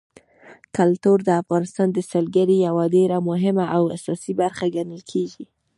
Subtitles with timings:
[0.77, 5.43] کلتور د افغانستان د سیلګرۍ یوه ډېره مهمه او اساسي برخه ګڼل کېږي.